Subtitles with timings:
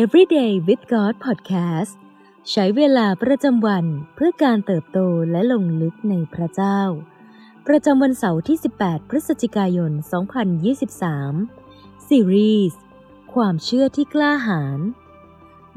[0.00, 1.92] Everyday with God Podcast
[2.50, 3.84] ใช้เวลาประจำวัน
[4.14, 4.98] เพื่อการเติบโต
[5.30, 6.80] และลงลึกในพระเจ้า
[7.66, 9.92] ประจำวันเสาร์ที่ 18 พฤศจิกายน
[11.38, 12.80] 2023 ซีรีส์
[13.34, 14.78] ความเชื่อที่กล้าหาญ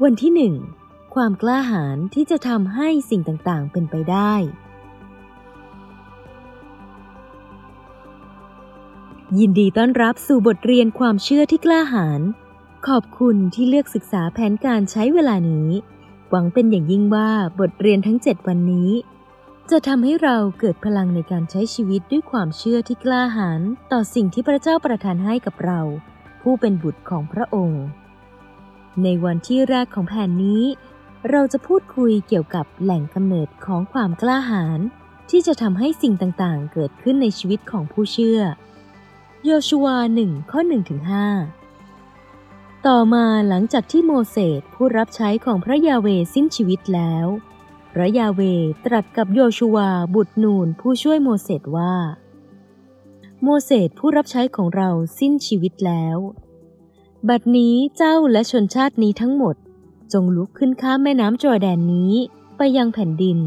[0.02, 4.34] วันที่ 1 ความกล้าหาญที่จะทำให้สิ่งต่างๆ เป็นไปได้
[9.38, 12.22] ยินดีต้อนรับสู่บทเรียนความเชื่อที่กล้าหาญ
[12.92, 15.70] ขอบคุณที่เลือกศึกษาแผนการใช้เวลานี้
[16.30, 18.90] หวังเป็นอย่างยิ่งว่าบทเรียนทั้ง 7 วันนี้
[19.70, 23.60] จะทำให้เราเกิดพลังในการใช้ชีวิตด้วยความเชื่อที่กล้าหาญ
[23.92, 25.80] ต่อสิ่งที่พระเจ้าประทานให้กับเรา
[26.42, 27.82] ผู้เป็นบุตรของพระองค์
[29.02, 30.62] ในวันที่แรกของแผนนี้
[31.30, 34.80] เราจะพูดคุยเกี่ยวกับแหล่งกำเนิดของความกล้าหาญ
[35.30, 38.40] ที่จะทำให้สิ่งต่างๆ เกิดขึ้นในชีวิตของผู้เชื่อ
[39.44, 41.26] โยชูวาหนึ่งข้อหนึ่งถึงห้า
[42.92, 47.26] ต่อมาหลังจากที่โมเสสผู้รับใช้ของพระยาเวสิ้นชีวิตแล้ว
[47.92, 48.40] พระยาเว
[48.86, 51.94] ตรัสกับโยชูวาบุตรนูนผู้ช่วยโมเสสว่า
[53.42, 56.16] โมเสสผู้รับใช้ของเราสิ้นชีวิตแล้ว
[57.28, 59.56] บัดนี้เจ้าและชนชาตินี้ทั้งหมด
[60.12, 62.12] จงลุกขึ้นข้ามแม่น้ำจอแดนนี้
[62.56, 63.38] ไปยังแผ่นดิน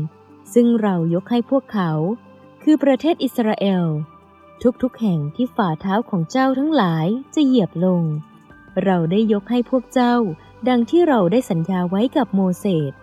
[0.53, 1.91] ซึ่งเรายกให้พวกเขา
[2.63, 3.85] คือประเทศอิสราเอล
[4.81, 8.03] ทุกๆแห่งที่ฝ่าเท้าของเจ้าทั้งหลายจะเหยียบลง
[8.85, 10.15] เราได้ยกให้พวกเจ้า
[10.67, 12.93] ดังที่เราได้สัญญาไว้กับโมเสส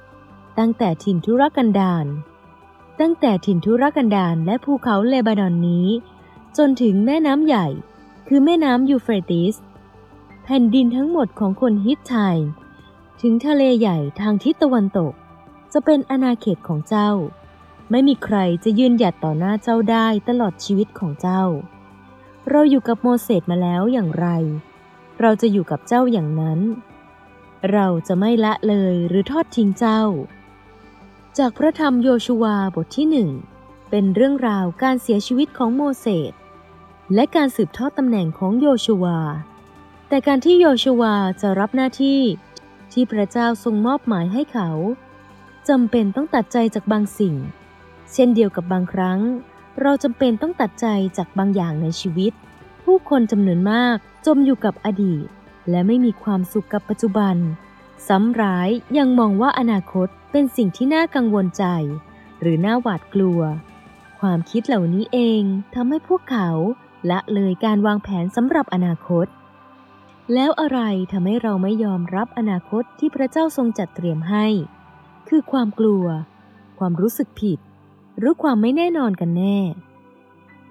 [0.59, 2.07] ตั้งแต่ถิ่นทุรกันดาร
[3.01, 5.89] ตั้งแต่ถิ่นทุรกันดารและภูเขาเลบานอนนี้
[6.57, 7.67] จนถึงแม่น้ำใหญ่
[8.29, 9.55] คือแม่น้ำยูเฟรติส
[10.45, 12.17] แผ่นดินทั้งหมดของคนฮิตไท
[13.21, 15.13] ถึงทะเลใหญ่ทางทิศตะวันตก
[15.73, 17.11] จะเป็นอาณาเขตของเจ้า
[17.91, 21.43] ไม่มีใครจะยืนหยัดต่อหน้าเจ้าได้ตลอดชีวิตของเจ้า
[22.51, 24.27] เราอยู่กับโมเสสมาแล้วอย่างไร
[25.21, 26.61] เราจะอยู่กับเจ้าอย่างนั้น
[27.73, 30.03] เราจะไม่ละเลยหรือทอดทิ้งเจ้า
[31.39, 33.31] จากพระธรรมโยชูวาบทที่หนึ่ง
[33.91, 36.33] เป็นเรื่องราวการเสียชีวิตของโมเสส
[37.15, 39.19] และการสืบทอดตำแหน่งของโยชูวา
[40.09, 42.21] แต่การที่โยชูวาจะรับหน้าที่
[42.93, 44.71] ที่พระเจ้าทรงมอบหมายให้เขา
[45.69, 47.35] จำเป็นต้องตัดใจจากบางสิ่ง
[48.13, 49.21] เช่นเดียวกับบางครั้ง
[49.81, 50.87] เราจำเป็นต้องตัดใจ
[51.17, 52.33] จากบางอย่างในชีวิต
[52.91, 55.27] ผู้คนจำนวนมากจมอยู่กับอดีต
[55.71, 57.37] และไม่มีความสุขกับปัจจุบัน
[58.09, 61.65] ซ้ำร้ายยังมองว่าอนาคตเป็นสิ่งที่น่ากังวลใจ
[62.41, 63.41] หรือน่าหวาดกลัว
[64.21, 65.43] ความคิดเหล่านี้เอง
[65.75, 66.51] ทำให้พวกเขา
[67.11, 69.27] ละเลยการวางแผนสำหรับอนาคต
[70.35, 70.81] แล้วอะไร
[71.13, 74.47] ทำให้เราไม่ยอมรับอนาคตที่พระเจ้าทรงจัดเตรียมให้
[75.29, 76.05] คือความกลัว
[76.79, 77.59] ความรู้สึกผิด
[78.19, 79.59] หรือความไม่แน่นอนกันแน่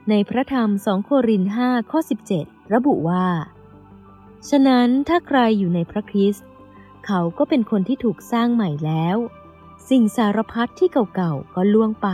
[0.10, 2.00] ในพระธรรมสองโคริน5ข้อ
[2.36, 3.28] 17 ระบุว่า
[4.50, 6.48] ฉะนั้นถ้าใครอยู่ในพระคริสต์
[7.06, 9.18] เขาก็เป็นคนที่ถูกสร้างใหม่แล้ว
[9.90, 12.08] สิ่งสารพัดที่เก่าๆก็ล่วงไป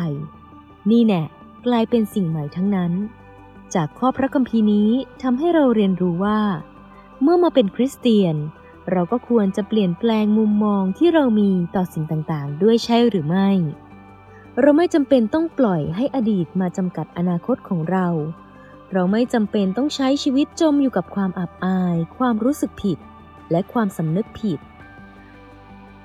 [0.89, 1.23] นี่แน่
[1.65, 2.91] กลายเป็นสิ่งใหม่ทั้งนั้น
[3.75, 4.91] จากข้อพระคัมภีร์นี้
[5.21, 6.41] ทำให้เราเรียนรู้ว่า
[7.21, 8.35] เมื่อมาเป็นคริสเตียน
[8.91, 13.49] เราก็ควรจะเปลี่ยนแปลงมุมมองที่เรามีต่อสิ่งต่างๆ ด้วยใช่หรือไม่
[14.59, 18.07] เราไม่จำเป็นต้องปล่อยให้อดีตมาจำกัดอนาคตของเรา
[18.93, 22.97] เราไม่จำเป็นต้องใช้ชีวิตจมอยู่กับความอับอาย ความรู้สึกผิด
[23.51, 24.59] และความสำนึกผิด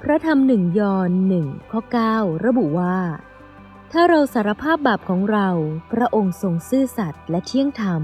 [0.03, 1.81] พระธรรมหนึ่งยอนหนึ่งข้อ
[2.13, 2.99] 9 ระบุว่า
[3.93, 5.49] ถ้าเราสารภาพบาปของเรา
[5.93, 8.03] พระองค์ทรงซื่อสัตย์และเที่ยงธรรม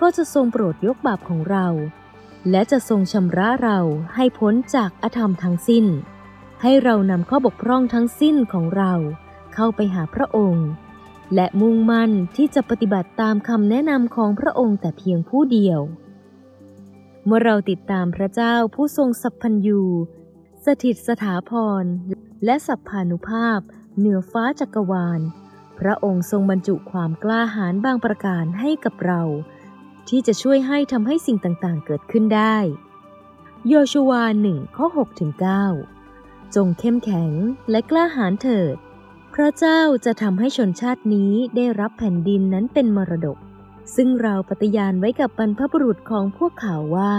[0.00, 1.66] ก็จะทรงโปรดยกบาปของเรา
[2.50, 3.78] และจะทรงชำระเรา
[4.14, 5.86] ให้พ้นจากอธรรมทั้งสิ้น
[6.62, 8.92] ให้เรานำข้อบกพร่องทั้งสิ้นของเรา
[9.54, 10.68] เข้าไปหาพระองค์
[11.34, 15.80] และมุ่งมั่นที่จะปฏิบัติตามคำแนะนำของพระองค์แต่เพียงผู้เดียว
[17.24, 19.82] เมื่อเราติดตามพระเจ้าผู้ทรงสัพพัญญู
[20.64, 21.52] สถิตสถาพ
[21.82, 21.84] ร
[22.44, 23.60] และสัพพานุภาพ
[23.98, 25.20] เหนือฟ้าจักรวาล
[25.78, 29.22] พระองค์ทรงบรรจุความกล้าหาญบางประการให้กับเรา
[30.08, 32.56] ที่จะช่วยให้ทำให้สิ่งต่างๆ เกิดขึ้นได้
[33.68, 35.32] โยชูวาหนึ่งข้อ6ถึง
[35.94, 37.32] 9จงเข้มแข็ง
[37.70, 38.76] และกล้าหาญเถิด
[39.36, 43.38] พระเจ้าจะทำให้ชนชาตินี้ได้รับแผ่นดินนั้นเป็นมรดก
[43.94, 47.16] ซึ่งเราปฏิญาณไว้กับบรรพบุรุษของพวกเขาว่า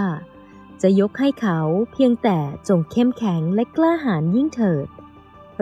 [0.82, 1.60] จะยกให้เขา
[1.92, 2.38] เพียงแต่
[2.68, 4.86] จงเข้มแข็งและกล้าหาญยิ่งเถิด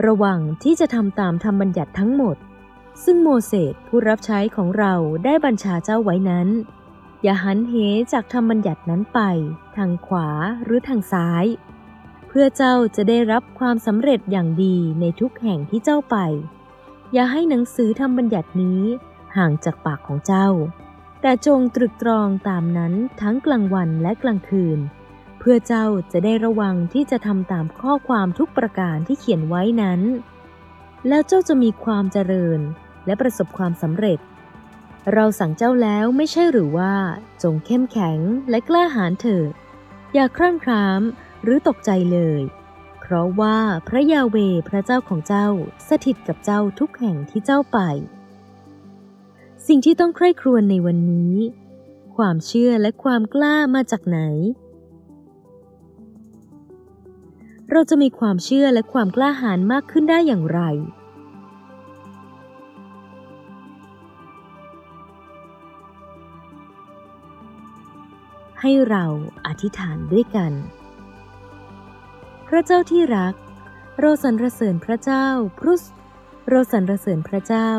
[0.05, 2.37] ระวังที่จะทำตามธรรมบัญญัติทั้งหมด
[3.03, 4.93] ซึ่งโมเสสผู้รับใช้ของเรา
[5.25, 6.47] ได้บัญชาเจ้าไว้นั้น
[7.23, 7.73] อย่าหันเห
[8.13, 9.19] จากธรรมบัญญัตินั้นไป
[9.75, 10.29] ทางขวา
[10.63, 11.45] หรือทางซ้าย
[12.37, 16.17] พื่อเจ้าจะได้รับความสำเร็จอย่างดีในทุกแห่งที่เจ้าไป
[17.13, 18.81] อย่าให้หนังสือทำบัญญัตินี้
[19.37, 20.47] ห่างจากปากของเจ้า
[21.21, 24.79] แต่จงตรึกตรองตามนั้นทั้งกลางวันและกลางคืน
[25.39, 30.01] เพื่อเจ้าจะได้ระวังที่จะทำตามข้อความทุกประการที่เขียนไว้นั้น
[31.07, 32.59] แล้วเจ้าจะมีความเจริญ
[33.05, 34.19] และประสบความสำเร็จ
[35.13, 36.93] เราสั่งเจ้าแล้วไม่ใช่หรือว่า
[37.43, 38.19] จงเข้มแข็ง
[38.49, 39.51] และกล้าหาญเถิด
[40.13, 41.01] อย่าครั่งคราม
[41.43, 42.41] หรือตกใจเลย
[42.99, 43.57] เพราะว่า
[43.87, 44.37] พระยาเว
[44.69, 45.47] พระเจ้าของเจ้า
[45.89, 47.79] สถิตกับเจ้าทุกแห่งที่เจ้าไป
[49.67, 51.35] สิ่งที่ต้องใคร่ครวญในวันนี้
[52.15, 54.19] ความเชื่อและความกล้ามาจากไหน
[57.71, 60.61] เราจะมีความเชื่อและความกล้าหาญมากขึ้นได้อย่างไร
[68.59, 69.05] ให้เรา
[69.47, 70.53] อธิษฐานด้วยกัน
[72.55, 73.33] ระเจ้าที่รัก
[73.99, 75.27] เราสรรเสริญพระเจ้า
[75.59, 75.83] พรุส
[76.49, 77.71] เราสรรเสริญพระเจ้า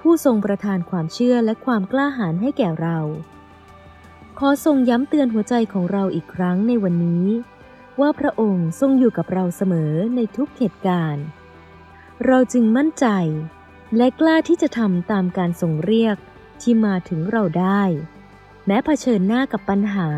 [0.00, 2.98] ผู้ทรงประทานความเชื่อและความกล้าหาญให้แก่เรา
[4.38, 7.26] ขอทรงย้ำเตือนหัวใจของเราอีกครั้งในวันนี้
[8.00, 11.24] ว่าพระองค์ทรงอยู่กับเราเสมอในทุกเหตุการณ์
[12.26, 13.06] เราจึงมั่นใจ
[13.96, 16.16] และกล้าที่จะทำตามการทรงเรียก
[16.60, 17.82] ที่มาถึงเราได้
[18.66, 20.10] แม้เผชิญหน้ากับปัญหา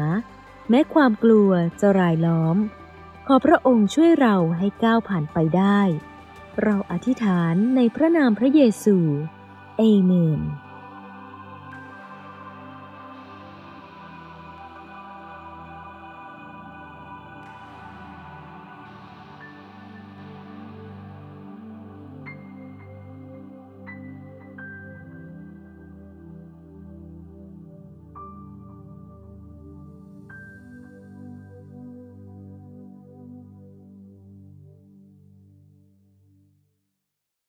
[0.68, 1.50] แม้ความกลัว
[1.80, 2.56] จะรายล้อม
[3.26, 5.80] ขอพระองค์ช่วยเราให้ก้าวผ่านไปได้
[6.62, 8.96] เราอธิษฐานในพระนามพระเยซู
[9.78, 10.40] เอเมน